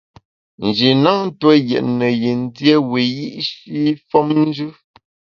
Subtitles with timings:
[0.67, 4.67] Nji na ntue yètne yin dié wiyi’shi femnjù.